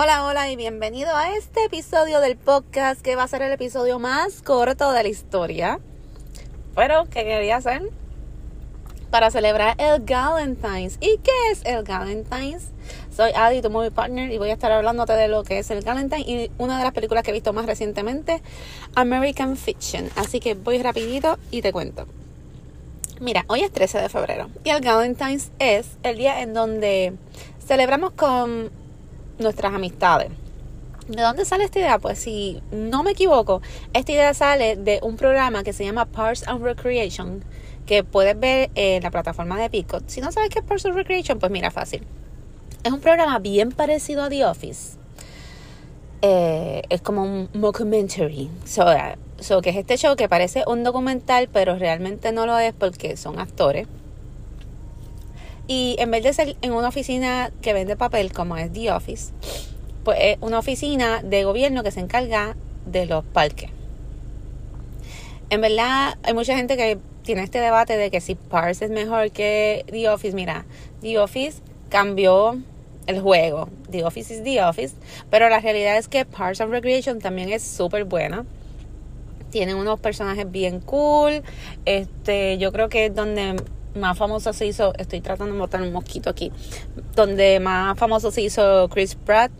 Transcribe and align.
Hola, 0.00 0.24
hola 0.24 0.48
y 0.48 0.54
bienvenido 0.54 1.10
a 1.12 1.34
este 1.34 1.64
episodio 1.64 2.20
del 2.20 2.36
podcast 2.36 3.02
que 3.02 3.16
va 3.16 3.24
a 3.24 3.26
ser 3.26 3.42
el 3.42 3.50
episodio 3.50 3.98
más 3.98 4.42
corto 4.42 4.92
de 4.92 5.02
la 5.02 5.08
historia. 5.08 5.80
Pero, 6.76 7.06
¿qué 7.06 7.24
quería 7.24 7.56
hacer? 7.56 7.82
Para 9.10 9.32
celebrar 9.32 9.74
el 9.76 10.04
Galentine's. 10.04 10.98
¿Y 11.00 11.18
qué 11.18 11.32
es 11.50 11.64
el 11.64 11.82
Galentine's? 11.82 12.68
Soy 13.10 13.32
Adi, 13.34 13.60
tu 13.60 13.70
movie 13.70 13.90
partner, 13.90 14.30
y 14.30 14.38
voy 14.38 14.50
a 14.50 14.52
estar 14.52 14.70
hablándote 14.70 15.14
de 15.14 15.26
lo 15.26 15.42
que 15.42 15.58
es 15.58 15.70
el 15.72 15.82
Galentine 15.82 16.20
y 16.20 16.52
una 16.58 16.78
de 16.78 16.84
las 16.84 16.92
películas 16.92 17.24
que 17.24 17.30
he 17.30 17.34
visto 17.34 17.52
más 17.52 17.66
recientemente, 17.66 18.40
American 18.94 19.56
Fiction. 19.56 20.10
Así 20.14 20.38
que 20.38 20.54
voy 20.54 20.80
rapidito 20.80 21.40
y 21.50 21.60
te 21.60 21.72
cuento. 21.72 22.06
Mira, 23.20 23.44
hoy 23.48 23.62
es 23.62 23.72
13 23.72 23.98
de 23.98 24.08
febrero 24.08 24.48
y 24.62 24.70
el 24.70 24.80
Galentine's 24.80 25.50
es 25.58 25.88
el 26.04 26.18
día 26.18 26.40
en 26.40 26.54
donde 26.54 27.14
celebramos 27.66 28.12
con 28.12 28.70
nuestras 29.38 29.74
amistades. 29.74 30.30
¿De 31.08 31.22
dónde 31.22 31.46
sale 31.46 31.64
esta 31.64 31.78
idea? 31.78 31.98
Pues 31.98 32.18
si 32.18 32.62
no 32.70 33.02
me 33.02 33.12
equivoco, 33.12 33.62
esta 33.94 34.12
idea 34.12 34.34
sale 34.34 34.76
de 34.76 35.00
un 35.02 35.16
programa 35.16 35.64
que 35.64 35.72
se 35.72 35.84
llama 35.84 36.04
Parks 36.04 36.46
and 36.46 36.62
Recreation, 36.62 37.42
que 37.86 38.04
puedes 38.04 38.38
ver 38.38 38.70
en 38.74 39.02
la 39.02 39.10
plataforma 39.10 39.58
de 39.58 39.70
Picot. 39.70 40.06
Si 40.08 40.20
no 40.20 40.30
sabes 40.32 40.50
qué 40.50 40.58
es 40.58 40.64
Parks 40.66 40.84
and 40.84 40.94
Recreation, 40.94 41.38
pues 41.38 41.50
mira, 41.50 41.70
fácil. 41.70 42.06
Es 42.84 42.92
un 42.92 43.00
programa 43.00 43.38
bien 43.38 43.72
parecido 43.72 44.24
a 44.24 44.28
The 44.28 44.44
Office. 44.44 44.98
Eh, 46.20 46.82
es 46.90 47.00
como 47.00 47.22
un 47.22 47.48
mockumentary. 47.54 48.50
So, 48.66 48.84
so, 49.40 49.62
que 49.62 49.70
es 49.70 49.76
este 49.76 49.96
show 49.96 50.14
que 50.14 50.28
parece 50.28 50.64
un 50.66 50.84
documental, 50.84 51.48
pero 51.50 51.76
realmente 51.76 52.32
no 52.32 52.44
lo 52.44 52.58
es 52.58 52.74
porque 52.74 53.16
son 53.16 53.38
actores. 53.38 53.86
Y 55.68 55.96
en 55.98 56.10
vez 56.10 56.24
de 56.24 56.32
ser 56.32 56.56
en 56.62 56.72
una 56.72 56.88
oficina 56.88 57.52
que 57.62 57.74
vende 57.74 57.94
papel 57.94 58.32
como 58.32 58.56
es 58.56 58.72
The 58.72 58.90
Office, 58.90 59.32
pues 60.02 60.18
es 60.20 60.38
una 60.40 60.58
oficina 60.58 61.22
de 61.22 61.44
gobierno 61.44 61.82
que 61.82 61.90
se 61.90 62.00
encarga 62.00 62.56
de 62.86 63.06
los 63.06 63.22
parques. 63.24 63.70
En 65.50 65.60
verdad 65.60 66.16
hay 66.22 66.34
mucha 66.34 66.56
gente 66.56 66.76
que 66.76 66.98
tiene 67.22 67.42
este 67.42 67.60
debate 67.60 67.98
de 67.98 68.10
que 68.10 68.22
si 68.22 68.34
Parks 68.34 68.80
es 68.80 68.90
mejor 68.90 69.30
que 69.30 69.84
The 69.90 70.08
Office. 70.08 70.34
Mira, 70.34 70.64
The 71.02 71.18
Office 71.18 71.58
cambió 71.90 72.58
el 73.06 73.20
juego. 73.20 73.68
The 73.90 74.04
Office 74.04 74.34
is 74.34 74.42
The 74.42 74.62
Office. 74.62 74.94
Pero 75.30 75.50
la 75.50 75.60
realidad 75.60 75.98
es 75.98 76.08
que 76.08 76.24
Parks 76.24 76.62
and 76.62 76.70
Recreation 76.70 77.18
también 77.18 77.50
es 77.50 77.62
súper 77.62 78.04
buena. 78.04 78.46
Tienen 79.50 79.76
unos 79.76 80.00
personajes 80.00 80.50
bien 80.50 80.80
cool. 80.80 81.42
Este, 81.84 82.56
yo 82.56 82.72
creo 82.72 82.88
que 82.88 83.06
es 83.06 83.14
donde 83.14 83.56
más 83.98 84.16
famoso 84.16 84.52
se 84.52 84.66
hizo, 84.66 84.92
estoy 84.98 85.20
tratando 85.20 85.52
de 85.54 85.60
botar 85.60 85.82
un 85.82 85.92
mosquito 85.92 86.30
aquí, 86.30 86.52
donde 87.14 87.60
más 87.60 87.98
famoso 87.98 88.30
se 88.30 88.42
hizo 88.42 88.88
Chris 88.88 89.14
Pratt. 89.14 89.52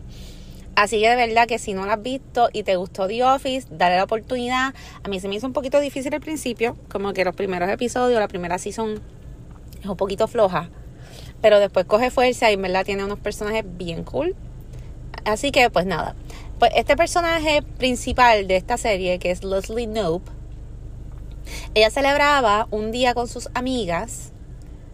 Así 0.75 1.01
que 1.01 1.09
de 1.09 1.15
verdad 1.15 1.47
que 1.47 1.59
si 1.59 1.73
no 1.73 1.85
lo 1.85 1.91
has 1.91 2.01
visto 2.01 2.49
y 2.53 2.63
te 2.63 2.77
gustó 2.77 3.07
The 3.07 3.23
Office, 3.23 3.67
dale 3.69 3.97
la 3.97 4.05
oportunidad. 4.05 4.73
A 5.03 5.09
mí 5.09 5.19
se 5.19 5.27
me 5.27 5.35
hizo 5.35 5.45
un 5.45 5.53
poquito 5.53 5.79
difícil 5.79 6.13
al 6.13 6.21
principio, 6.21 6.77
como 6.89 7.11
que 7.11 7.25
los 7.25 7.35
primeros 7.35 7.69
episodios, 7.69 8.19
la 8.19 8.29
primera 8.29 8.57
season 8.57 9.01
es 9.81 9.85
un 9.85 9.97
poquito 9.97 10.27
floja. 10.27 10.69
Pero 11.41 11.59
después 11.59 11.85
coge 11.85 12.11
fuerza 12.11 12.49
y 12.49 12.53
en 12.53 12.61
verdad 12.61 12.85
tiene 12.85 13.03
unos 13.03 13.19
personajes 13.19 13.65
bien 13.65 14.03
cool. 14.03 14.35
Así 15.25 15.51
que 15.51 15.69
pues 15.69 15.85
nada. 15.85 16.15
Pues 16.59 16.71
este 16.75 16.95
personaje 16.95 17.61
principal 17.61 18.47
de 18.47 18.55
esta 18.55 18.77
serie, 18.77 19.19
que 19.19 19.31
es 19.31 19.43
Leslie 19.43 19.87
Knope, 19.87 20.31
ella 21.73 21.89
celebraba 21.89 22.67
un 22.71 22.91
día 22.91 23.13
con 23.13 23.27
sus 23.27 23.49
amigas 23.53 24.31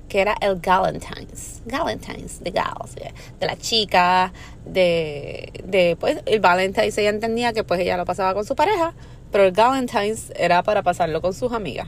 que 0.09 0.21
era 0.21 0.35
el 0.41 0.59
Galentine's. 0.59 1.61
Galentine's, 1.65 2.43
de 2.43 2.51
gals, 2.51 2.95
de 2.95 3.45
la 3.45 3.57
chica, 3.57 4.31
de, 4.65 5.51
de 5.63 5.97
pues 5.99 6.19
el 6.25 6.39
Valentine's 6.39 6.97
ella 6.97 7.09
entendía 7.09 7.53
que 7.53 7.63
pues 7.63 7.79
ella 7.79 7.97
lo 7.97 8.05
pasaba 8.05 8.33
con 8.33 8.45
su 8.45 8.55
pareja, 8.55 8.93
pero 9.31 9.45
el 9.45 9.51
Galentine's 9.51 10.31
era 10.35 10.63
para 10.63 10.83
pasarlo 10.83 11.21
con 11.21 11.33
sus 11.33 11.51
amigas. 11.51 11.87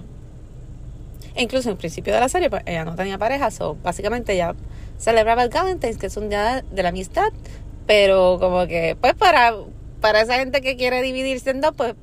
E 1.36 1.44
incluso 1.44 1.70
en 1.70 1.78
principio 1.78 2.14
de 2.14 2.20
la 2.20 2.30
serie 2.30 2.50
pues, 2.50 2.64
ella 2.66 2.84
no 2.84 2.96
tenía 2.96 3.18
pareja, 3.18 3.52
so 3.52 3.78
básicamente 3.84 4.34
ella 4.34 4.56
celebraba 4.98 5.44
el 5.44 5.50
Galentine's, 5.50 5.98
que 5.98 6.08
es 6.08 6.18
un 6.18 6.30
día 6.30 6.64
de 6.70 6.84
la 6.84 6.90
amistad, 6.90 7.32
pero 7.86 8.40
como 8.40 8.66
que 8.68 8.98
pues 9.00 9.14
para, 9.14 9.56
para 10.02 10.22
esa 10.22 10.36
gente 10.36 10.62
que 10.62 10.76
quiere 10.76 11.02
dividirse 11.02 11.52
en 11.52 11.62
dos, 11.62 11.74
pues 11.78 11.94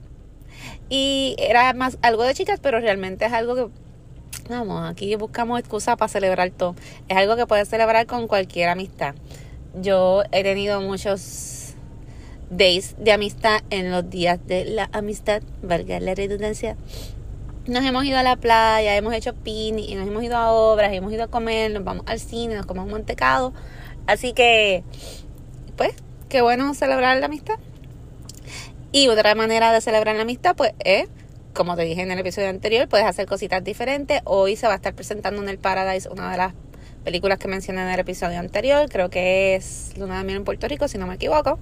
y 0.94 1.34
era 1.38 1.72
más 1.72 1.98
algo 2.02 2.22
de 2.22 2.34
chicas, 2.34 2.60
pero 2.62 2.78
realmente 2.78 3.24
es 3.26 3.32
algo 3.32 3.56
que, 3.56 3.66
vamos, 4.48 4.88
aquí 4.88 5.16
buscamos 5.16 5.58
excusas 5.58 5.96
para 5.96 6.08
celebrar 6.08 6.50
todo. 6.50 6.76
Es 7.08 7.16
algo 7.16 7.34
que 7.34 7.48
puedes 7.48 7.68
celebrar 7.68 8.06
con 8.06 8.28
cualquier 8.28 8.68
amistad. 8.68 9.16
Yo 9.74 10.22
he 10.30 10.44
tenido 10.44 10.80
muchos 10.80 11.74
days 12.48 12.94
de 12.96 13.10
amistad 13.10 13.62
en 13.70 13.90
los 13.90 14.08
días 14.08 14.38
de 14.46 14.66
la 14.66 14.88
amistad, 14.92 15.42
valga 15.62 15.98
la 15.98 16.14
redundancia. 16.14 16.76
Nos 17.66 17.84
hemos 17.84 18.04
ido 18.04 18.18
a 18.18 18.22
la 18.22 18.36
playa, 18.36 18.94
hemos 18.94 19.14
hecho 19.14 19.34
picnic, 19.34 19.96
nos 19.96 20.06
hemos 20.06 20.22
ido 20.22 20.36
a 20.36 20.52
obras, 20.52 20.92
hemos 20.92 21.12
ido 21.12 21.24
a 21.24 21.28
comer, 21.28 21.72
nos 21.72 21.82
vamos 21.82 22.04
al 22.06 22.20
cine, 22.20 22.54
nos 22.54 22.66
comemos 22.66 22.92
mantecado. 22.92 23.52
Así 24.06 24.32
que, 24.32 24.84
pues, 25.76 25.94
qué 26.28 26.40
bueno 26.40 26.72
celebrar 26.74 27.18
la 27.18 27.26
amistad. 27.26 27.56
Y 28.94 29.08
otra 29.08 29.34
manera 29.34 29.72
de 29.72 29.80
celebrar 29.80 30.14
la 30.14 30.22
amistad, 30.22 30.54
pues 30.54 30.72
es, 30.78 31.08
como 31.52 31.74
te 31.74 31.82
dije 31.82 32.02
en 32.02 32.12
el 32.12 32.18
episodio 32.20 32.48
anterior, 32.48 32.88
puedes 32.88 33.04
hacer 33.04 33.26
cositas 33.26 33.64
diferentes. 33.64 34.20
Hoy 34.22 34.54
se 34.54 34.68
va 34.68 34.74
a 34.74 34.76
estar 34.76 34.94
presentando 34.94 35.42
en 35.42 35.48
el 35.48 35.58
Paradise 35.58 36.08
una 36.08 36.30
de 36.30 36.36
las 36.36 36.54
películas 37.02 37.40
que 37.40 37.48
mencioné 37.48 37.82
en 37.82 37.88
el 37.88 37.98
episodio 37.98 38.38
anterior. 38.38 38.88
Creo 38.88 39.10
que 39.10 39.56
es 39.56 39.94
Luna 39.96 40.18
de 40.18 40.24
Miel 40.24 40.36
en 40.36 40.44
Puerto 40.44 40.68
Rico, 40.68 40.86
si 40.86 40.96
no 40.96 41.08
me 41.08 41.16
equivoco. 41.16 41.58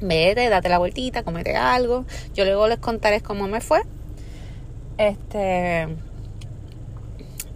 Vete, 0.00 0.48
date 0.48 0.68
la 0.68 0.78
vueltita, 0.78 1.24
comete 1.24 1.56
algo. 1.56 2.04
Yo 2.34 2.44
luego 2.44 2.68
les 2.68 2.78
contaré 2.78 3.20
cómo 3.20 3.48
me 3.48 3.60
fue. 3.60 3.80
Este. 4.96 5.88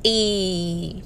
Y 0.03 1.04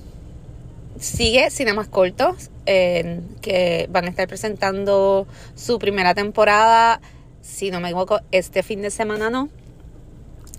sigue 0.99 1.51
Cinemas 1.51 1.89
Cortos, 1.89 2.49
que 2.65 3.87
van 3.91 4.07
a 4.07 4.09
estar 4.09 4.27
presentando 4.29 5.27
su 5.55 5.79
primera 5.79 6.15
temporada 6.15 7.03
si 7.47 7.71
no 7.71 7.81
me 7.81 7.89
equivoco, 7.89 8.21
este 8.33 8.63
fin 8.63 8.83
de 8.83 8.91
semana 8.91 9.31
no. 9.31 9.49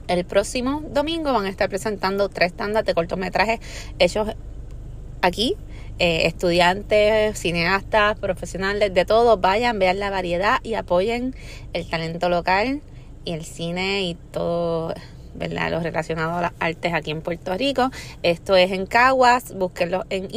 El 0.08 0.26
próximo 0.26 0.82
domingo 0.90 1.34
van 1.34 1.46
a 1.46 1.50
estar 1.50 1.68
presentando 1.68 2.30
tres 2.30 2.54
tandas 2.54 2.86
de 2.86 2.94
cortometrajes 2.94 3.60
hechos 4.00 4.30
aquí. 5.22 5.58
Eh, 6.00 6.28
estudiantes, 6.28 7.38
cineastas, 7.38 8.18
profesionales, 8.20 8.94
de 8.94 9.04
todo, 9.04 9.38
vayan, 9.38 9.80
vean 9.80 10.00
la 10.00 10.10
variedad 10.10 10.60
y 10.64 10.76
apoyen 10.76 11.36
el 11.74 11.90
talento 11.90 12.30
local 12.30 12.82
y 13.26 13.34
el 13.34 13.44
cine 13.44 14.04
y 14.04 14.16
todo, 14.32 14.94
¿verdad? 15.34 15.72
Lo 15.72 15.80
relacionado 15.82 16.38
a 16.38 16.42
las 16.42 16.54
artes 16.60 16.94
aquí 16.94 17.12
en 17.12 17.22
Puerto 17.22 17.58
Rico. 17.58 17.90
Esto 18.22 18.56
es 18.56 18.72
en 18.72 18.86
Caguas, 18.86 19.54
búsquenlo 19.56 20.06
en 20.10 20.30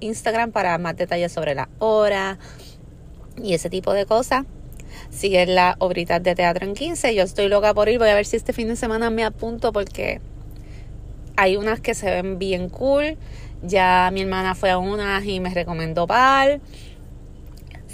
Instagram 0.00 0.52
para 0.52 0.78
más 0.78 0.96
detalles 0.96 1.32
sobre 1.32 1.54
la 1.54 1.68
hora 1.78 2.38
y 3.42 3.54
ese 3.54 3.70
tipo 3.70 3.94
de 3.94 4.04
cosas 4.04 4.44
siguen 5.10 5.54
las 5.54 5.76
obritas 5.78 6.22
de 6.22 6.34
teatro 6.34 6.66
en 6.66 6.74
15. 6.74 7.14
Yo 7.14 7.22
estoy 7.22 7.48
loca 7.48 7.74
por 7.74 7.88
ir. 7.88 7.98
Voy 7.98 8.08
a 8.08 8.14
ver 8.14 8.26
si 8.26 8.36
este 8.36 8.52
fin 8.52 8.68
de 8.68 8.76
semana 8.76 9.10
me 9.10 9.24
apunto 9.24 9.72
porque 9.72 10.20
hay 11.36 11.56
unas 11.56 11.80
que 11.80 11.94
se 11.94 12.10
ven 12.10 12.38
bien 12.38 12.68
cool. 12.68 13.16
Ya 13.62 14.10
mi 14.12 14.22
hermana 14.22 14.54
fue 14.54 14.70
a 14.70 14.78
unas 14.78 15.24
y 15.24 15.40
me 15.40 15.50
recomendó 15.50 16.06
par. 16.06 16.60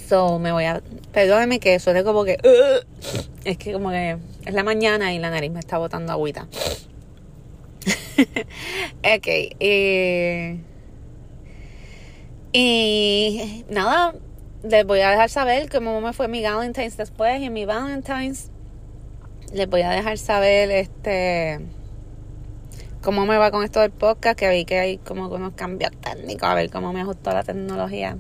So 0.09 0.39
me 0.39 0.53
voy 0.53 0.65
a. 0.65 0.83
Perdóneme 1.13 1.61
que 1.61 1.79
suene 1.79 2.05
como 2.05 2.25
que. 2.25 2.39
es 3.45 3.59
que 3.59 3.73
como 3.73 3.91
que 3.91 4.19
es 4.45 4.55
la 4.55 4.63
mañana 4.63 5.15
y 5.15 5.19
la 5.19 5.31
nariz 5.31 5.51
me 5.51 5.61
está 5.61 5.79
botando 5.79 6.13
agüita. 6.13 6.47
ok. 8.99 9.27
Eh, 9.61 10.59
y 12.53 13.65
nada, 13.69 14.15
les 14.65 14.87
voy 14.87 15.01
a 15.01 15.11
dejar 15.11 15.29
saber 15.29 15.69
cómo 15.69 16.01
me 16.01 16.13
fue 16.13 16.27
mi 16.27 16.43
Valentine's 16.43 16.97
después 16.97 17.41
y 17.41 17.51
mi 17.51 17.67
Valentine's. 17.67 18.51
Les 19.53 19.69
voy 19.69 19.83
a 19.83 19.91
dejar 19.91 20.17
saber 20.19 20.71
este 20.71 21.61
cómo 23.03 23.27
me 23.27 23.37
va 23.37 23.51
con 23.51 23.63
esto 23.63 23.81
del 23.81 23.91
podcast 23.91 24.39
que 24.39 24.49
vi 24.49 24.65
que 24.65 24.79
hay 24.79 24.97
como 24.97 25.29
unos 25.29 25.53
cambios 25.53 25.93
técnicos 26.01 26.49
a 26.49 26.55
ver 26.55 26.71
cómo 26.71 26.95
me 26.95 27.03
ajustó 27.03 27.33
la 27.33 27.43
tecnología. 27.43 28.17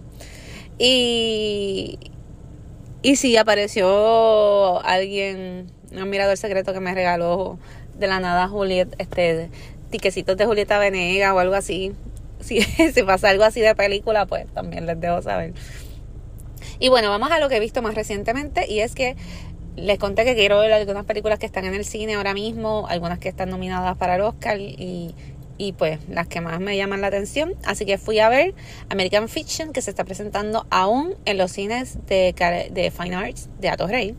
Y 0.79 1.99
y 3.01 3.17
si 3.17 3.37
apareció 3.39 4.85
alguien 4.85 5.71
un 5.93 6.11
mirador 6.11 6.37
secreto 6.37 6.75
que 6.75 6.81
me 6.81 6.95
regaló 6.95 7.59
de 7.99 8.07
la 8.07 8.21
nada 8.21 8.49
Juliet 8.49 8.95
este 8.99 9.51
tiquecitos 9.91 10.37
de 10.37 10.45
Julieta 10.45 10.79
Venega 10.79 11.33
o 11.35 11.39
algo 11.39 11.55
así. 11.55 11.93
Si, 12.45 12.61
si 12.61 13.03
pasa 13.05 13.31
algo 13.31 13.45
así 13.45 13.63
de 13.63 13.75
película 13.75 14.27
pues 14.27 14.47
también 14.49 14.85
les 14.85 15.01
dejo 15.01 15.23
saber 15.23 15.55
y 16.85 16.89
bueno, 16.91 17.09
vamos 17.09 17.31
a 17.31 17.41
lo 17.41 17.49
que 17.49 17.57
he 17.57 17.61
visto 17.61 17.81
más 17.81 17.95
recientemente 17.95 18.71
y 18.71 18.81
es 18.81 18.95
que 18.95 19.17
les 19.75 19.99
conté 19.99 20.27
que 20.27 20.35
quiero 20.35 20.59
ver 20.59 20.71
algunas 20.71 21.07
películas 21.07 21.39
que 21.39 21.47
están 21.47 21.65
en 21.65 21.73
el 21.73 21.87
cine 21.87 22.17
ahora 22.17 22.35
mismo, 22.35 22.87
algunas 22.91 23.19
que 23.19 23.31
están 23.31 23.49
nominadas 23.49 23.97
para 23.97 24.17
el 24.17 24.21
Oscar 24.21 24.59
y 24.61 25.15
pues 25.79 25.99
las 26.11 26.29
que 26.29 26.43
más 26.43 26.61
me 26.61 26.77
llaman 26.77 27.01
la 27.01 27.07
atención. 27.07 27.55
Así 27.65 27.87
que 27.87 27.97
fui 27.97 28.19
a 28.19 28.29
ver 28.29 28.55
American 28.91 29.31
Fiction 29.31 29.73
que 29.73 29.81
se 29.81 29.89
está 29.89 30.05
presentando 30.05 30.67
aún 30.69 31.15
en 31.25 31.39
los 31.39 31.53
cines 31.53 31.97
de, 32.07 32.35
de 32.71 32.91
Fine 32.91 33.15
Arts 33.15 33.49
de 33.61 33.71
Atos 33.71 33.91
Rey. 33.91 34.15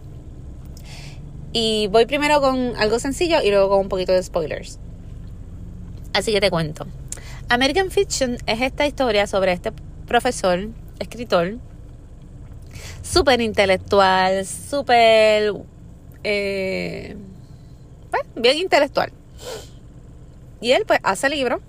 Y 1.53 1.85
voy 1.91 2.07
primero 2.07 2.41
con 2.41 2.75
algo 2.77 2.97
sencillo 2.97 3.43
y 3.43 3.51
luego 3.51 3.69
con 3.69 3.81
un 3.81 3.89
poquito 3.89 4.11
de 4.11 4.23
spoilers. 4.23 4.79
Así 6.13 6.33
que 6.33 6.41
te 6.41 6.49
cuento. 6.49 6.87
American 7.47 7.91
Fiction 7.91 8.39
es 8.47 8.61
esta 8.61 8.87
historia 8.87 9.27
sobre 9.27 9.51
este 9.51 9.71
profesor, 10.07 10.69
escritor, 10.97 11.59
súper 13.01 13.41
intelectual, 13.41 14.45
súper... 14.45 15.53
Eh, 16.23 17.15
bien 18.35 18.57
intelectual. 18.57 19.11
Y 20.61 20.71
él 20.71 20.83
pues 20.87 20.99
hace 21.03 21.29
libros, 21.29 21.61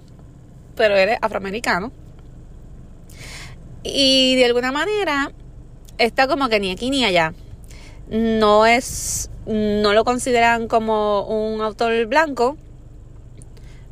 pero 0.77 0.97
él 0.97 1.11
es 1.11 1.19
afroamericano. 1.21 1.93
Y 3.83 4.37
de 4.37 4.45
alguna 4.45 4.73
manera 4.73 5.33
está 5.99 6.27
como 6.27 6.49
que 6.49 6.61
ni 6.61 6.71
aquí 6.71 6.91
ni 6.91 7.05
allá. 7.05 7.35
No 8.09 8.67
es, 8.67 9.31
no 9.47 9.93
lo 9.93 10.05
consideran 10.05 10.69
como 10.69 11.23
un 11.23 11.61
autor 11.61 12.07
blanco, 12.07 12.57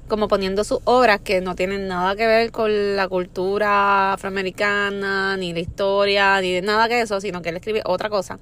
como 0.08 0.28
poniendo 0.28 0.64
sus 0.64 0.80
obras 0.84 1.20
que 1.20 1.40
no 1.40 1.54
tienen 1.54 1.88
nada 1.88 2.14
que 2.16 2.26
ver 2.26 2.50
con 2.50 2.96
la 2.96 3.08
cultura 3.08 4.12
afroamericana, 4.12 5.36
ni 5.36 5.52
la 5.52 5.60
historia, 5.60 6.40
ni 6.40 6.60
nada 6.60 6.88
que 6.88 7.00
eso, 7.00 7.20
sino 7.20 7.42
que 7.42 7.50
él 7.50 7.56
escribe 7.56 7.82
otra 7.84 8.10
cosa. 8.10 8.38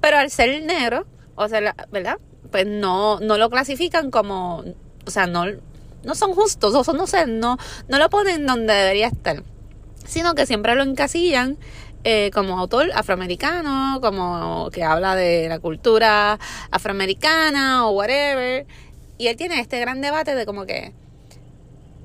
Pero 0.00 0.18
al 0.18 0.30
ser 0.30 0.62
negro, 0.62 1.06
o 1.34 1.48
sea, 1.48 1.74
¿verdad? 1.90 2.18
Pues 2.50 2.66
no, 2.66 3.20
no 3.20 3.36
lo 3.36 3.50
clasifican 3.50 4.10
como, 4.10 4.64
o 5.06 5.10
sea, 5.10 5.26
no, 5.26 5.44
no 6.04 6.14
son 6.14 6.32
justos, 6.34 6.88
o 6.88 6.92
no 6.92 7.06
sé, 7.06 7.26
no, 7.26 7.58
no 7.88 7.98
lo 7.98 8.08
ponen 8.08 8.46
donde 8.46 8.72
debería 8.72 9.08
estar, 9.08 9.42
sino 10.06 10.34
que 10.34 10.46
siempre 10.46 10.74
lo 10.74 10.82
encasillan 10.82 11.58
eh, 12.08 12.30
como 12.32 12.56
autor 12.56 12.92
afroamericano, 12.94 13.98
como 14.00 14.70
que 14.72 14.84
habla 14.84 15.16
de 15.16 15.48
la 15.48 15.58
cultura 15.58 16.38
afroamericana 16.70 17.84
o 17.88 17.90
whatever. 17.90 18.64
Y 19.18 19.28
él 19.28 19.36
tiene 19.36 19.60
este 19.60 19.80
gran 19.80 20.00
debate 20.00 20.34
de 20.34 20.46
como 20.46 20.66
que 20.66 20.92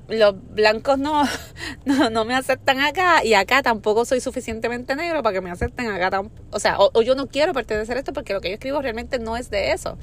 los 0.08 0.34
blancos 0.50 0.98
no, 0.98 1.24
no, 1.84 2.24
me 2.24 2.34
aceptan 2.34 2.80
acá 2.80 3.24
y 3.24 3.34
acá 3.34 3.62
tampoco 3.62 4.04
soy 4.04 4.20
suficientemente 4.20 4.94
negro 4.96 5.22
para 5.22 5.34
que 5.34 5.40
me 5.40 5.50
acepten 5.50 5.90
acá. 5.90 6.22
O 6.50 6.58
sea, 6.58 6.78
o, 6.78 6.90
o 6.92 7.02
yo 7.02 7.14
no 7.14 7.28
quiero 7.28 7.52
pertenecer 7.52 7.96
a 7.96 8.00
esto 8.00 8.12
porque 8.12 8.32
lo 8.32 8.40
que 8.40 8.48
yo 8.48 8.54
escribo 8.54 8.80
realmente 8.82 9.18
no 9.18 9.36
es 9.36 9.50
de 9.50 9.72
eso. 9.72 9.98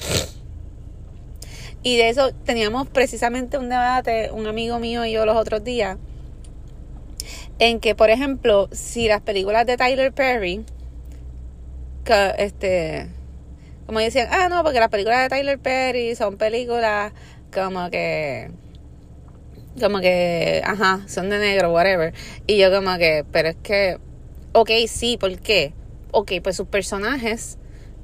Y 1.82 1.98
de 1.98 2.10
eso 2.10 2.34
teníamos 2.46 2.88
precisamente 2.88 3.58
un 3.58 3.70
debate, 3.70 4.32
un 4.32 4.48
amigo 4.48 4.80
mío 4.80 5.06
y 5.06 5.14
yo 5.14 5.26
los 5.26 5.38
otros 5.38 5.64
días, 5.64 5.98
en 7.58 7.80
que, 7.80 7.96
por 7.96 8.10
ejemplo, 8.10 8.68
si 8.72 9.08
las 9.08 9.22
películas 9.22 9.66
de 9.66 9.78
Tyler 9.78 10.12
Perry, 10.12 10.66
que, 12.04 12.34
este, 12.38 13.08
como 13.90 14.02
decían, 14.02 14.28
ah, 14.30 14.50
no, 14.50 14.64
porque 14.64 14.80
las 14.80 14.90
películas 14.90 15.24
de 15.24 15.30
Tyler 15.30 15.58
Perry 15.58 16.16
son 16.16 16.38
películas 16.38 17.12
como 17.52 17.90
que, 17.90 18.52
como 19.82 20.00
que, 20.00 20.62
ajá, 20.64 21.02
son 21.08 21.32
de 21.32 21.40
negro, 21.40 21.74
whatever. 21.74 22.14
Y 22.46 22.60
yo 22.60 22.70
como 22.70 23.00
que, 23.00 23.26
pero 23.32 23.50
es 23.50 23.56
que, 23.64 23.98
ok, 24.54 24.70
sí, 24.88 25.18
¿por 25.18 25.36
qué? 25.40 25.74
Ok, 26.12 26.34
pues 26.44 26.56
sus 26.56 26.68
personajes 26.68 27.58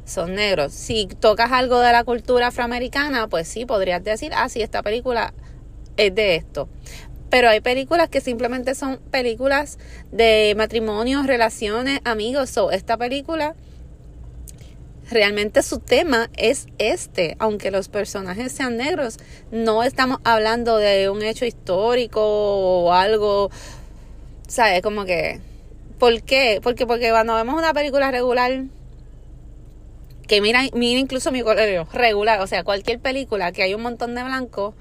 son 0.05 0.33
negros. 0.33 0.73
Si 0.73 1.05
tocas 1.05 1.51
algo 1.51 1.79
de 1.81 1.91
la 1.91 2.03
cultura 2.03 2.47
afroamericana, 2.47 3.27
pues 3.27 3.47
sí, 3.47 3.67
podrías 3.67 4.03
decir, 4.03 4.31
ah, 4.35 4.49
sí, 4.49 4.63
esta 4.63 4.81
película 4.81 5.35
es 5.97 6.15
de 6.15 6.35
esto. 6.35 6.67
Pero 7.29 7.47
hay 7.47 7.61
películas 7.61 8.09
que 8.09 8.21
simplemente 8.21 8.73
son 8.73 8.97
películas 9.11 9.77
de 10.11 10.55
matrimonios, 10.57 11.27
relaciones, 11.27 11.99
amigos. 12.05 12.57
O 12.57 12.71
esta 12.71 12.97
película 12.97 13.53
realmente 15.09 15.61
su 15.63 15.79
tema 15.79 16.29
es 16.37 16.67
este, 16.77 17.35
aunque 17.39 17.71
los 17.71 17.89
personajes 17.89 18.51
sean 18.51 18.77
negros, 18.77 19.17
no 19.51 19.83
estamos 19.83 20.19
hablando 20.23 20.77
de 20.77 21.09
un 21.09 21.21
hecho 21.21 21.45
histórico 21.45 22.21
o 22.21 22.93
algo, 22.93 23.51
¿sabes? 24.47 24.81
Como 24.81 25.05
que, 25.05 25.39
¿por 25.99 26.21
qué? 26.23 26.59
Porque, 26.61 26.85
porque 26.87 27.09
cuando 27.09 27.35
vemos 27.35 27.55
una 27.57 27.73
película 27.73 28.11
regular 28.11 28.63
que 30.27 30.41
mira, 30.41 30.63
mira 30.73 30.99
incluso 30.99 31.31
mi 31.31 31.41
color 31.43 31.87
regular, 31.93 32.41
o 32.41 32.47
sea, 32.47 32.63
cualquier 32.63 32.99
película 32.99 33.51
que 33.51 33.61
hay 33.61 33.73
un 33.73 33.81
montón 33.83 34.15
de 34.15 34.23
blancos 34.23 34.73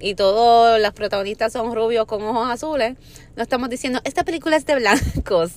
y 0.00 0.14
todos 0.14 0.80
los 0.80 0.92
protagonistas 0.92 1.52
son 1.52 1.74
rubios 1.74 2.06
con 2.06 2.22
ojos 2.22 2.48
azules, 2.48 2.96
no 3.36 3.42
estamos 3.42 3.68
diciendo, 3.68 4.00
esta 4.04 4.24
película 4.24 4.56
es 4.56 4.66
de 4.66 4.76
blancos. 4.76 5.52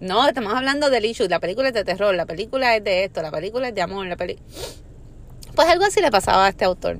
No, 0.00 0.28
estamos 0.28 0.52
hablando 0.52 0.90
del 0.90 1.06
issue, 1.06 1.26
la 1.28 1.40
película 1.40 1.68
es 1.68 1.74
de 1.74 1.82
terror, 1.82 2.14
la 2.14 2.26
película 2.26 2.76
es 2.76 2.84
de 2.84 3.04
esto, 3.04 3.22
la 3.22 3.30
película 3.30 3.68
es 3.68 3.74
de 3.74 3.80
amor, 3.80 4.06
la 4.06 4.16
peli 4.16 4.38
Pues 5.54 5.68
algo 5.68 5.84
así 5.84 6.02
le 6.02 6.10
pasaba 6.10 6.46
a 6.46 6.48
este 6.50 6.66
autor. 6.66 6.98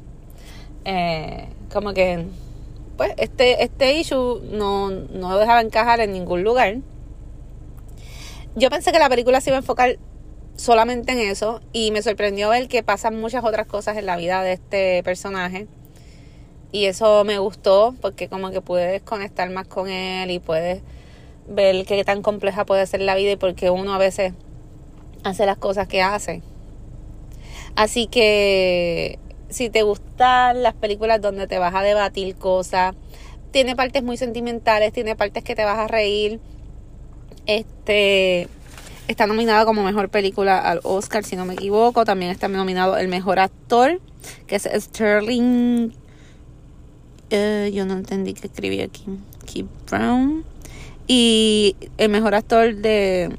Eh, 0.87 1.49
como 1.71 1.93
que, 1.93 2.25
pues, 2.97 3.13
este, 3.19 3.63
este 3.63 3.99
issue 3.99 4.41
no, 4.51 4.91
no 4.91 5.31
lo 5.31 5.39
dejaba 5.39 5.61
encajar 5.61 6.01
en 6.01 6.13
ningún 6.13 6.43
lugar. 6.43 6.77
Yo 8.55 8.71
pensé 8.71 8.93
que 8.93 8.99
la 8.99 9.11
película 9.11 9.43
se 9.43 9.51
iba 9.51 9.59
a 9.59 9.61
enfocar 9.61 9.99
solamente 10.57 11.13
en 11.13 11.19
eso 11.19 11.61
y 11.75 11.91
me 11.91 12.01
sorprendió 12.01 12.49
ver 12.49 12.67
que 12.69 12.83
pasan 12.83 13.21
muchas 13.21 13.45
otras 13.45 13.67
cosas 13.67 13.99
en 13.99 14.07
la 14.07 14.17
vida 14.17 14.43
de 14.43 14.55
este 14.55 15.03
personaje 15.03 15.69
y 16.73 16.87
eso 16.87 17.25
me 17.25 17.39
gustó 17.39 17.95
porque 18.01 18.29
como 18.29 18.51
que 18.51 18.61
puedes 18.61 19.03
conectar 19.03 19.49
más 19.51 19.67
con 19.67 19.89
él 19.89 20.31
y 20.31 20.39
puedes 20.39 20.83
ver 21.49 21.85
qué 21.87 22.03
tan 22.05 22.23
compleja 22.23 22.65
puede 22.65 22.87
ser 22.87 23.01
la 23.01 23.15
vida 23.15 23.33
y 23.33 23.37
porque 23.37 23.71
uno 23.71 23.95
a 23.95 23.99
veces 23.99 24.33
hace 25.25 25.47
las 25.47 25.59
cosas 25.59 25.89
que 25.89 26.03
hace. 26.03 26.43
Así 27.75 28.07
que 28.07 29.19
si 29.49 29.71
te 29.71 29.83
gustan 29.83 30.63
las 30.63 30.75
películas 30.75 31.21
donde 31.21 31.47
te 31.47 31.59
vas 31.59 31.75
a 31.75 31.83
debatir 31.83 32.37
cosas, 32.37 32.95
tiene 33.51 33.77
partes 33.77 34.03
muy 34.03 34.17
sentimentales, 34.17 34.93
tiene 34.93 35.17
partes 35.17 35.45
que 35.45 35.55
te 35.55 35.65
vas 35.65 35.79
a 35.79 35.87
reír. 35.87 36.41
Este 37.47 38.49
Está 39.09 39.29
nominada 39.29 39.65
como 39.65 39.85
mejor 39.85 40.09
película 40.09 40.59
al 40.59 40.81
Oscar, 40.83 41.23
si 41.23 41.37
no 41.37 41.45
me 41.45 41.55
equivoco. 41.55 42.05
También 42.05 42.33
está 42.33 42.49
nominado 42.49 42.97
el 42.97 43.07
mejor 43.07 43.39
actor, 43.39 44.01
que 44.49 44.57
es 44.57 44.69
Sterling. 44.75 45.93
Eh, 47.31 47.71
yo 47.73 47.87
no 47.87 47.95
entendí 47.95 48.35
que 48.35 48.49
escribí 48.49 48.81
aquí. 48.81 49.05
Keith 49.45 49.69
Brown. 49.89 50.45
Y 51.07 51.77
el 51.99 52.09
mejor 52.11 52.35
actor 52.35 52.75
de. 52.75 53.37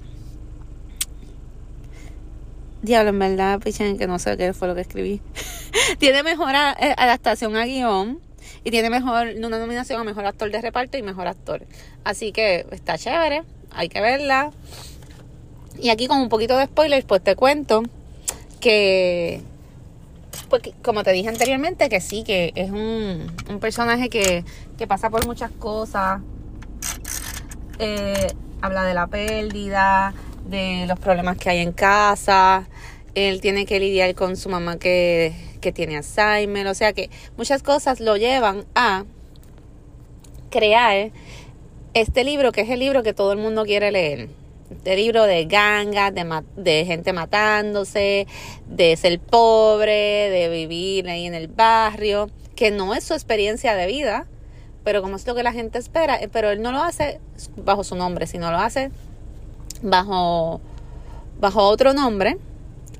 Diablo, 2.81 3.09
en 3.09 3.19
verdad, 3.19 3.59
pichen, 3.59 3.97
que 3.97 4.07
no 4.07 4.19
sé 4.19 4.37
qué 4.37 4.53
fue 4.53 4.67
lo 4.67 4.75
que 4.75 4.81
escribí. 4.81 5.21
tiene 5.99 6.23
mejor 6.23 6.53
eh, 6.55 6.95
adaptación 6.97 7.55
a 7.55 7.65
guion. 7.65 8.19
Y 8.63 8.71
tiene 8.71 8.89
mejor 8.89 9.29
una 9.37 9.59
nominación 9.59 9.99
a 10.01 10.03
mejor 10.03 10.25
actor 10.25 10.51
de 10.51 10.61
reparto 10.61 10.97
y 10.97 11.01
mejor 11.01 11.27
actor. 11.27 11.65
Así 12.03 12.31
que 12.31 12.65
está 12.71 12.97
chévere. 12.97 13.43
Hay 13.71 13.89
que 13.89 14.01
verla. 14.01 14.51
Y 15.79 15.89
aquí 15.89 16.07
con 16.07 16.19
un 16.19 16.29
poquito 16.29 16.57
de 16.57 16.65
spoilers, 16.65 17.05
pues 17.05 17.23
te 17.23 17.35
cuento 17.35 17.83
que, 18.59 19.41
pues, 20.49 20.63
como 20.81 21.03
te 21.03 21.11
dije 21.11 21.29
anteriormente, 21.29 21.89
que 21.89 22.01
sí, 22.01 22.23
que 22.23 22.51
es 22.55 22.71
un, 22.71 23.59
personaje 23.59 24.09
que, 24.09 24.43
pasa 24.87 25.09
por 25.09 25.25
muchas 25.25 25.51
cosas. 25.51 26.21
Eh, 27.79 28.27
habla 28.61 28.83
de 28.83 28.93
la 28.93 29.07
pérdida, 29.07 30.13
de 30.47 30.85
los 30.87 30.99
problemas 30.99 31.37
que 31.37 31.49
hay 31.49 31.59
en 31.59 31.71
casa. 31.71 32.67
Él 33.15 33.41
tiene 33.41 33.65
que 33.65 33.79
lidiar 33.79 34.13
con 34.15 34.35
su 34.35 34.49
mamá 34.49 34.77
que, 34.77 35.33
que 35.61 35.71
tiene 35.71 35.97
Alzheimer. 35.97 36.67
O 36.67 36.73
sea 36.73 36.93
que 36.93 37.09
muchas 37.37 37.63
cosas 37.63 37.99
lo 37.99 38.17
llevan 38.17 38.65
a 38.75 39.05
crear 40.49 41.11
este 41.93 42.23
libro, 42.23 42.51
que 42.51 42.61
es 42.61 42.69
el 42.69 42.79
libro 42.79 43.03
que 43.03 43.13
todo 43.13 43.31
el 43.31 43.39
mundo 43.39 43.65
quiere 43.65 43.91
leer 43.91 44.29
de 44.69 44.95
libro 44.95 45.23
de 45.23 45.45
gangas, 45.45 46.13
de, 46.13 46.43
de 46.55 46.85
gente 46.85 47.13
matándose, 47.13 48.27
de 48.67 48.95
ser 48.97 49.19
pobre, 49.19 50.29
de 50.29 50.49
vivir 50.49 51.09
ahí 51.09 51.25
en 51.25 51.33
el 51.33 51.47
barrio, 51.47 52.29
que 52.55 52.71
no 52.71 52.93
es 52.93 53.03
su 53.03 53.13
experiencia 53.13 53.75
de 53.75 53.87
vida, 53.87 54.27
pero 54.87 55.01
como 55.01 55.17
es 55.17 55.27
lo 55.27 55.35
que 55.35 55.43
la 55.43 55.51
gente 55.51 55.79
espera, 55.79 56.15
eh, 56.15 56.29
pero 56.31 56.49
él 56.49 56.61
no 56.61 56.71
lo 56.71 56.81
hace 56.81 57.19
bajo 57.57 57.83
su 57.83 57.97
nombre, 57.97 58.25
sino 58.25 58.51
lo 58.51 58.57
hace 58.57 58.89
bajo, 59.81 60.61
bajo 61.41 61.63
otro 61.63 61.91
nombre. 61.91 62.37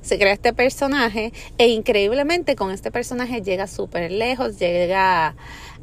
Se 0.02 0.18
crea 0.18 0.34
este 0.34 0.52
personaje 0.52 1.32
e 1.56 1.68
increíblemente 1.68 2.56
con 2.56 2.72
este 2.72 2.90
personaje 2.90 3.40
llega 3.40 3.66
súper 3.66 4.12
lejos, 4.12 4.58
llega 4.58 5.34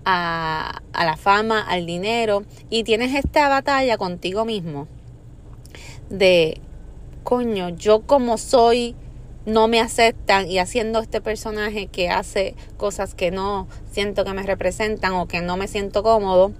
a, 0.05 0.81
a 0.93 1.05
la 1.05 1.17
fama, 1.17 1.61
al 1.67 1.87
dinero 1.87 2.43
y 2.69 2.83
tienes 2.83 3.15
esta 3.15 3.49
batalla 3.49 3.97
contigo 3.97 4.45
mismo 4.45 4.87
de, 6.11 6.61
coño, 7.23 7.69
yo 7.69 8.01
como 8.01 8.37
soy 8.37 8.95
no 9.45 9.67
me 9.67 9.79
aceptan 9.79 10.49
y 10.49 10.59
haciendo 10.59 10.99
este 10.99 11.21
personaje 11.21 11.87
que 11.87 12.09
hace 12.09 12.55
cosas 12.77 13.13
que 13.13 13.31
no 13.31 13.67
siento 13.91 14.25
que 14.25 14.33
me 14.33 14.43
representan 14.43 15.13
o 15.13 15.27
que 15.27 15.41
no 15.41 15.55
me 15.57 15.67
siento 15.67 16.03
cómodo, 16.03 16.51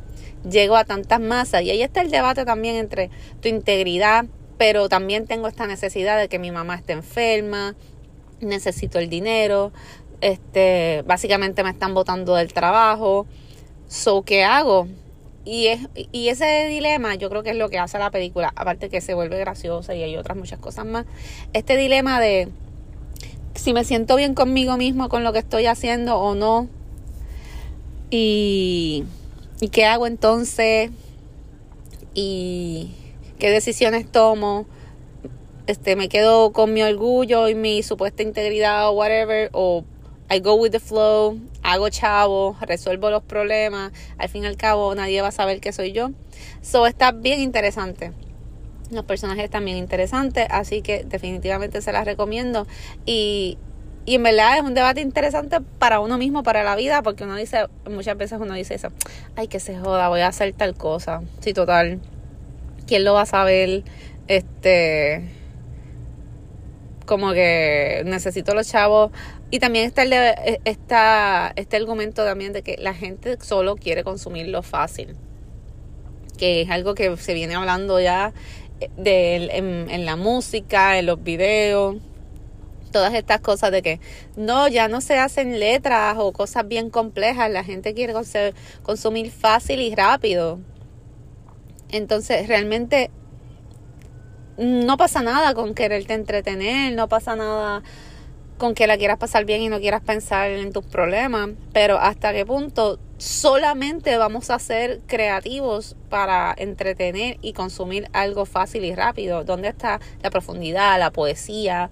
llego 0.50 0.76
a 0.76 0.86
tantas 0.86 1.20
masas. 1.20 1.64
Y 1.64 1.72
ahí 1.72 1.82
está 1.82 2.02
el 2.02 2.12
debate 2.12 2.46
también 2.46 2.76
entre 2.76 3.10
tu 3.42 3.48
integridad, 3.48 4.26
pero 4.58 4.88
también 4.90 5.26
tengo 5.26 5.48
esta 5.48 5.68
necesidad 5.68 6.20
de 6.20 6.28
que 6.28 6.40
mi 6.40 6.52
mamá 6.52 6.76
esté 6.76 6.94
enferma, 6.94 7.76
necesito 8.40 9.00
el 9.00 9.10
dinero, 9.10 9.72
este, 10.22 11.04
básicamente 11.06 11.64
me 11.64 11.72
están 11.72 11.94
botando 11.94 12.36
del 12.36 12.54
trabajo. 12.54 13.26
So, 13.88 14.22
¿qué 14.24 14.44
hago? 14.44 14.88
Y, 15.44 15.68
es, 15.68 15.88
y 16.12 16.30
ese 16.30 16.68
dilema 16.68 17.16
yo 17.16 17.30
creo 17.30 17.44
que 17.44 17.52
es 17.52 17.56
lo 17.56 17.70
que 17.70 17.78
hace 17.78 18.00
la 18.00 18.10
película, 18.10 18.52
aparte 18.56 18.90
que 18.90 19.00
se 19.00 19.14
vuelve 19.14 19.38
graciosa 19.38 19.94
y 19.94 20.02
hay 20.02 20.18
otras 20.18 20.38
muchas 20.38 20.60
cosas 20.60 20.86
más. 20.86 21.06
Este 21.54 21.78
dilema 21.78 22.20
de 22.20 22.50
si 23.56 23.74
me 23.74 23.84
siento 23.84 24.16
bien 24.16 24.36
conmigo 24.36 24.78
mismo 24.78 25.10
con 25.10 25.24
lo 25.24 25.34
que 25.34 25.40
estoy 25.40 25.66
haciendo 25.66 26.20
o 26.20 26.36
no. 26.36 26.68
Y, 28.10 29.04
y 29.60 29.70
qué 29.70 29.86
hago 29.86 30.08
entonces. 30.08 30.92
Y 32.14 32.92
qué 33.40 33.50
decisiones 33.50 34.12
tomo. 34.12 34.66
Este, 35.68 35.96
me 35.96 36.10
quedo 36.10 36.52
con 36.52 36.74
mi 36.74 36.84
orgullo 36.84 37.50
y 37.50 37.56
mi 37.56 37.82
supuesta 37.82 38.24
integridad 38.24 38.90
o 38.90 38.92
whatever. 38.92 39.50
O 39.54 39.84
I 40.30 40.40
go 40.40 40.56
with 40.56 40.72
the 40.72 40.80
flow, 40.80 41.40
hago 41.62 41.90
chavo, 41.90 42.56
resuelvo 42.62 43.10
los 43.10 43.24
problemas. 43.24 43.92
Al 44.18 44.30
fin 44.30 44.44
y 44.44 44.48
al 44.48 44.58
cabo, 44.58 44.94
nadie 44.96 45.22
va 45.22 45.30
a 45.30 45.32
saber 45.32 45.60
que 45.60 45.72
soy 45.72 45.92
yo. 45.92 46.12
So 46.62 46.88
está 46.88 47.12
bien 47.12 47.42
interesante. 47.42 48.12
Los 48.92 49.06
personajes 49.06 49.50
bien 49.50 49.78
interesantes, 49.78 50.48
así 50.50 50.82
que 50.82 51.04
definitivamente 51.04 51.82
se 51.82 51.92
las 51.92 52.06
recomiendo. 52.06 52.68
Y, 53.06 53.58
y 54.06 54.16
en 54.16 54.24
verdad 54.24 54.58
es 54.58 54.64
un 54.64 54.74
debate 54.74 55.02
interesante 55.02 55.60
para 55.80 56.00
uno 56.00 56.18
mismo, 56.18 56.44
para 56.44 56.64
la 56.64 56.76
vida, 56.76 57.02
porque 57.02 57.24
uno 57.24 57.36
dice, 57.36 57.66
muchas 57.90 58.18
veces 58.18 58.40
uno 58.40 58.54
dice 58.54 58.76
eso, 58.76 58.90
ay, 59.36 59.48
que 59.48 59.60
se 59.60 59.78
joda, 59.78 60.10
voy 60.10 60.22
a 60.22 60.28
hacer 60.28 60.54
tal 60.54 60.76
cosa. 60.76 61.22
Sí, 61.40 61.54
total. 61.54 62.00
¿Quién 62.86 63.04
lo 63.04 63.14
va 63.14 63.22
a 63.22 63.26
saber? 63.26 63.84
Este 64.28 65.24
como 67.06 67.34
que 67.34 68.02
necesito 68.06 68.54
los 68.54 68.68
chavos 68.68 69.12
y 69.52 69.60
también 69.60 69.86
está 69.86 70.04
el 70.04 70.14
está 70.66 71.54
este 71.56 71.78
argumento 71.78 72.26
también 72.26 72.52
de 72.52 72.64
que 72.64 72.78
la 72.78 72.94
gente 72.94 73.38
solo 73.42 73.76
quiere 73.76 74.04
consumir 74.04 74.48
lo 74.48 74.64
fácil 74.64 75.16
que 76.38 76.62
es 76.62 76.70
algo 76.70 76.96
que 76.96 77.16
se 77.18 77.34
viene 77.34 77.56
hablando 77.56 78.00
ya 78.00 78.34
de, 78.98 79.50
en, 79.54 80.06
la 80.06 80.16
música, 80.16 80.98
en 80.98 81.06
los 81.06 81.24
videos, 81.24 81.98
todas 82.92 83.14
estas 83.14 83.42
cosas 83.42 83.72
de 83.72 83.82
que 83.82 84.00
no, 84.36 84.68
ya 84.68 84.88
no 84.88 85.02
se 85.02 85.18
hacen 85.18 85.60
letras 85.60 86.16
o 86.18 86.32
cosas 86.32 86.68
bien 86.68 86.90
complejas, 86.90 87.50
la 87.52 87.64
gente 87.64 87.94
quiere 87.94 88.14
consumir 88.84 89.32
fácil 89.32 89.82
y 89.82 89.94
rápido. 89.94 90.60
Entonces, 91.90 92.48
realmente 92.48 93.12
no 94.58 94.98
pasa 94.98 95.22
nada 95.22 95.54
con 95.54 95.74
quererte 95.74 96.14
entretener, 96.14 96.94
no 96.94 97.10
pasa 97.10 97.36
nada 97.36 97.84
con 98.58 98.74
que 98.74 98.88
la 98.88 98.98
quieras 98.98 99.18
pasar 99.18 99.46
bien 99.46 99.62
y 99.62 99.70
no 99.70 99.80
quieras 99.80 100.02
pensar 100.02 100.50
en 100.52 100.72
tus 100.72 100.86
problemas, 100.86 101.50
pero 101.74 101.98
hasta 101.98 102.34
qué 102.34 102.46
punto 102.46 103.00
solamente 103.18 104.18
vamos 104.18 104.50
a 104.50 104.60
ser 104.60 105.00
creativos 105.08 105.96
para 106.10 106.54
entretener 106.58 107.38
y 107.42 107.54
consumir 107.54 108.10
algo 108.14 108.46
fácil 108.46 108.84
y 108.84 108.94
rápido. 108.94 109.44
¿Dónde 109.44 109.70
está 109.70 110.00
la 110.22 110.30
profundidad, 110.30 111.00
la 111.00 111.12
poesía? 111.12 111.90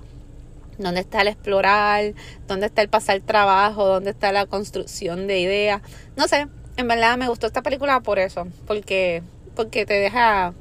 ¿Dónde 0.78 1.02
está 1.02 1.22
el 1.22 1.28
explorar? 1.28 2.14
¿Dónde 2.48 2.68
está 2.68 2.82
el 2.82 2.90
pasar 2.90 3.22
trabajo? 3.22 3.86
¿Dónde 3.86 4.12
está 4.12 4.32
la 4.32 4.46
construcción 4.46 5.28
de 5.28 5.40
ideas? 5.40 5.82
No 6.16 6.28
sé, 6.28 6.48
en 6.78 6.88
verdad 6.88 7.18
me 7.18 7.28
gustó 7.28 7.48
esta 7.48 7.62
película 7.62 8.00
por 8.02 8.20
eso, 8.20 8.48
porque 8.66 9.24
porque 9.56 9.86
te 9.86 9.94
deja 9.94 10.54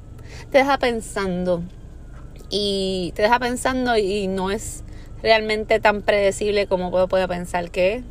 te 0.50 0.58
deja 0.58 0.78
pensando 0.78 1.62
y 2.50 3.12
te 3.16 3.22
deja 3.22 3.38
pensando 3.38 3.96
y 3.96 4.26
no 4.28 4.50
es 4.50 4.84
realmente 5.22 5.80
tan 5.80 6.02
predecible 6.02 6.66
como 6.66 6.90
puedo, 6.90 7.08
puedo 7.08 7.26
pensar 7.28 7.70
que 7.70 8.02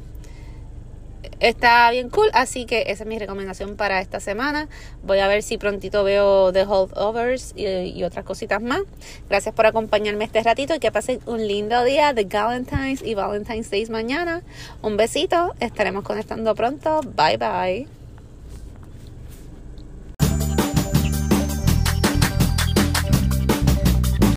está 1.39 1.89
bien 1.91 2.09
cool, 2.09 2.29
así 2.33 2.65
que 2.65 2.83
esa 2.87 3.03
es 3.03 3.07
mi 3.07 3.19
recomendación 3.19 3.75
para 3.75 4.01
esta 4.01 4.19
semana. 4.19 4.67
Voy 5.03 5.19
a 5.19 5.27
ver 5.27 5.43
si 5.43 5.57
prontito 5.57 6.03
veo 6.03 6.51
The 6.51 6.63
Holdovers 6.63 7.53
y, 7.55 7.65
y 7.65 8.03
otras 8.03 8.25
cositas 8.25 8.61
más. 8.61 8.81
Gracias 9.29 9.53
por 9.53 9.65
acompañarme 9.65 10.25
este 10.25 10.41
ratito 10.43 10.75
y 10.75 10.79
que 10.79 10.91
pasen 10.91 11.19
un 11.25 11.45
lindo 11.47 11.83
día 11.83 12.13
de 12.13 12.25
Valentine's 12.25 13.01
y 13.01 13.15
Valentine's 13.15 13.69
Day 13.69 13.85
mañana. 13.87 14.41
Un 14.81 14.97
besito, 14.97 15.53
estaremos 15.59 16.03
conectando 16.03 16.55
pronto. 16.55 17.01
Bye 17.15 17.37
bye. 17.37 18.00